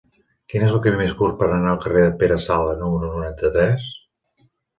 Quin 0.53 0.63
és 0.67 0.71
el 0.77 0.79
camí 0.85 0.99
més 1.01 1.13
curt 1.19 1.35
per 1.41 1.49
anar 1.57 1.73
al 1.73 1.81
carrer 1.83 2.03
de 2.07 2.15
Pere 2.23 2.39
Sala 2.47 2.73
número 2.81 3.11
noranta-tres? 3.13 3.87